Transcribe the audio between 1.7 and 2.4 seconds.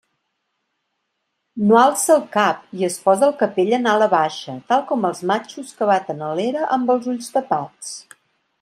No alça el